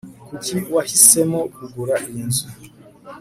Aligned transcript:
kuki 0.27 0.55
wahisemo 0.73 1.39
kugura 1.53 1.95
iyi 2.09 2.21
nzu 2.27 2.45